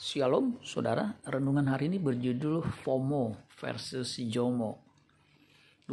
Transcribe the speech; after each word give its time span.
Shalom, 0.00 0.56
saudara. 0.64 1.20
Renungan 1.28 1.68
hari 1.68 1.92
ini 1.92 2.00
berjudul 2.00 2.64
FOMO 2.64 3.36
versus 3.60 4.16
JOMO. 4.16 4.80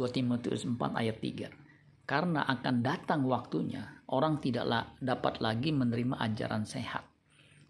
Timotius 0.08 0.64
4 0.64 0.80
ayat 0.96 1.20
3. 1.20 2.08
Karena 2.08 2.40
akan 2.48 2.80
datang 2.80 3.28
waktunya, 3.28 4.00
orang 4.08 4.40
tidak 4.40 4.64
dapat 5.04 5.44
lagi 5.44 5.76
menerima 5.76 6.24
ajaran 6.24 6.64
sehat. 6.64 7.04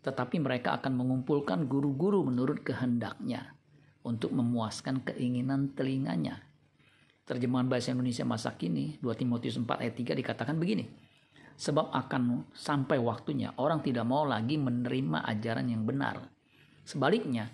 Tetapi 0.07 0.39
mereka 0.39 0.79
akan 0.79 0.95
mengumpulkan 0.95 1.67
guru-guru 1.67 2.23
menurut 2.23 2.63
kehendaknya 2.63 3.59
untuk 4.07 4.31
memuaskan 4.31 5.03
keinginan 5.11 5.75
telinganya. 5.75 6.39
Terjemahan 7.27 7.67
bahasa 7.67 7.91
Indonesia 7.91 8.23
masa 8.23 8.55
kini, 8.55 8.95
2 9.03 9.11
Timotius 9.19 9.59
4 9.59 9.67
ayat 9.83 9.95
3 9.99 10.15
dikatakan 10.15 10.55
begini. 10.55 10.87
Sebab 11.59 11.91
akan 11.91 12.55
sampai 12.55 13.03
waktunya 13.03 13.51
orang 13.59 13.83
tidak 13.83 14.07
mau 14.07 14.23
lagi 14.23 14.55
menerima 14.55 15.27
ajaran 15.27 15.67
yang 15.67 15.83
benar. 15.83 16.23
Sebaliknya, 16.87 17.51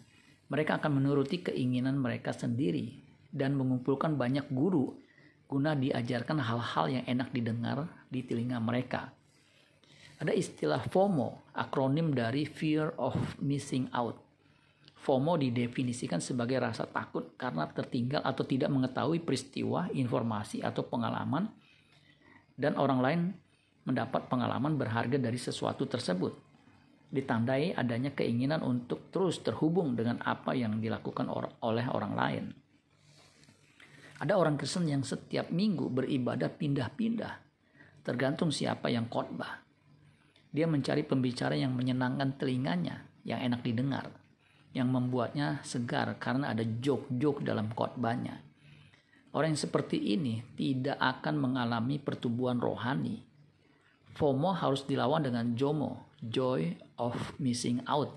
mereka 0.52 0.76
akan 0.76 1.00
menuruti 1.00 1.40
keinginan 1.40 1.96
mereka 1.96 2.36
sendiri 2.36 3.00
dan 3.32 3.56
mengumpulkan 3.56 4.14
banyak 4.20 4.46
guru 4.52 4.92
guna 5.48 5.72
diajarkan 5.72 6.40
hal-hal 6.40 6.86
yang 7.00 7.04
enak 7.08 7.32
didengar 7.32 7.88
di 8.12 8.24
telinga 8.24 8.60
mereka. 8.60 9.12
Ada 10.20 10.30
istilah 10.30 10.84
FOMO, 10.88 11.50
akronim 11.52 12.14
dari 12.14 12.46
Fear 12.46 12.96
of 12.96 13.16
Missing 13.42 13.90
Out. 13.92 14.20
FOMO 15.04 15.36
didefinisikan 15.36 16.22
sebagai 16.22 16.56
rasa 16.62 16.88
takut 16.88 17.36
karena 17.36 17.68
tertinggal 17.68 18.24
atau 18.24 18.40
tidak 18.46 18.72
mengetahui 18.72 19.20
peristiwa, 19.20 19.90
informasi, 19.92 20.64
atau 20.64 20.86
pengalaman, 20.88 21.50
dan 22.56 22.78
orang 22.80 23.00
lain 23.02 23.20
mendapat 23.84 24.28
pengalaman 24.32 24.76
berharga 24.80 25.20
dari 25.20 25.36
sesuatu 25.36 25.84
tersebut. 25.84 26.32
Ditandai 27.14 27.76
adanya 27.76 28.10
keinginan 28.10 28.64
untuk 28.64 29.12
terus 29.14 29.38
terhubung 29.44 29.94
dengan 29.94 30.18
apa 30.24 30.56
yang 30.56 30.82
dilakukan 30.82 31.30
or 31.30 31.46
oleh 31.62 31.86
orang 31.86 32.12
lain. 32.16 32.44
Ada 34.18 34.34
orang 34.34 34.56
Kristen 34.56 34.88
yang 34.88 35.04
setiap 35.04 35.52
minggu 35.52 35.92
beribadah 35.92 36.48
pindah-pindah, 36.48 37.34
tergantung 38.02 38.50
siapa 38.50 38.88
yang 38.88 39.06
khotbah. 39.06 39.62
Dia 40.54 40.70
mencari 40.70 41.02
pembicara 41.02 41.58
yang 41.58 41.74
menyenangkan 41.74 42.38
telinganya, 42.38 43.04
yang 43.26 43.42
enak 43.42 43.66
didengar, 43.66 44.06
yang 44.70 44.86
membuatnya 44.90 45.60
segar 45.66 46.14
karena 46.18 46.54
ada 46.54 46.62
jok-jok 46.62 47.42
dalam 47.42 47.74
khotbahnya. 47.74 48.38
Orang 49.34 49.54
yang 49.54 49.62
seperti 49.66 49.98
ini 49.98 50.46
tidak 50.54 50.94
akan 50.98 51.42
mengalami 51.42 51.98
pertumbuhan 51.98 52.62
rohani, 52.62 53.33
FOMO 54.14 54.54
harus 54.54 54.86
dilawan 54.86 55.26
dengan 55.26 55.58
JOMO, 55.58 56.22
joy 56.22 56.78
of 57.02 57.18
missing 57.42 57.82
out. 57.90 58.14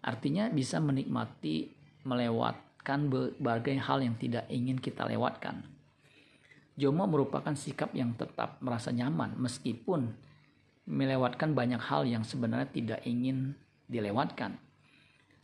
Artinya 0.00 0.48
bisa 0.48 0.80
menikmati 0.80 1.68
melewatkan 2.08 3.12
berbagai 3.12 3.76
hal 3.84 4.00
yang 4.00 4.16
tidak 4.16 4.48
ingin 4.48 4.80
kita 4.80 5.04
lewatkan. 5.04 5.60
JOMO 6.80 7.04
merupakan 7.04 7.52
sikap 7.52 7.92
yang 7.92 8.16
tetap 8.16 8.56
merasa 8.64 8.88
nyaman 8.88 9.36
meskipun 9.36 10.16
melewatkan 10.88 11.52
banyak 11.52 11.84
hal 11.84 12.08
yang 12.08 12.24
sebenarnya 12.24 12.72
tidak 12.72 13.00
ingin 13.04 13.52
dilewatkan. 13.92 14.56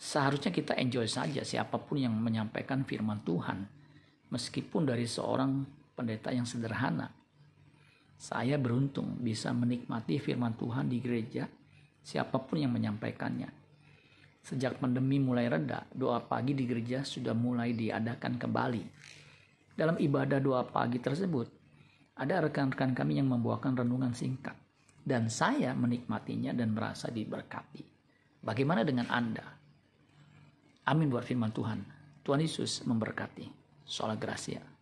Seharusnya 0.00 0.56
kita 0.56 0.72
enjoy 0.80 1.04
saja 1.04 1.44
siapa 1.44 1.76
pun 1.76 2.00
yang 2.00 2.16
menyampaikan 2.16 2.80
firman 2.88 3.20
Tuhan, 3.28 3.68
meskipun 4.32 4.88
dari 4.88 5.04
seorang 5.04 5.68
pendeta 5.92 6.32
yang 6.32 6.48
sederhana 6.48 7.12
saya 8.16 8.56
beruntung 8.56 9.20
bisa 9.20 9.52
menikmati 9.52 10.16
firman 10.16 10.56
Tuhan 10.56 10.88
di 10.88 10.98
gereja, 11.04 11.44
siapa 12.00 12.40
pun 12.40 12.64
yang 12.64 12.72
menyampaikannya. 12.72 13.52
Sejak 14.40 14.80
pandemi 14.80 15.20
mulai 15.20 15.52
reda, 15.52 15.84
doa 15.92 16.22
pagi 16.22 16.56
di 16.56 16.64
gereja 16.64 17.04
sudah 17.04 17.36
mulai 17.36 17.76
diadakan 17.76 18.40
kembali. 18.40 18.82
Dalam 19.76 20.00
ibadah 20.00 20.40
doa 20.40 20.64
pagi 20.64 20.96
tersebut, 21.02 21.50
ada 22.16 22.40
rekan-rekan 22.40 22.96
kami 22.96 23.20
yang 23.20 23.28
membawakan 23.28 23.76
renungan 23.76 24.16
singkat, 24.16 24.56
dan 25.04 25.28
saya 25.28 25.76
menikmatinya 25.76 26.56
dan 26.56 26.72
merasa 26.72 27.12
diberkati. 27.12 27.84
Bagaimana 28.40 28.86
dengan 28.86 29.10
Anda? 29.12 29.44
Amin 30.86 31.10
buat 31.10 31.26
firman 31.26 31.50
Tuhan. 31.50 31.82
Tuhan 32.22 32.40
Yesus 32.40 32.86
memberkati. 32.86 33.50
Soal 33.82 34.14
Gracia. 34.16 34.75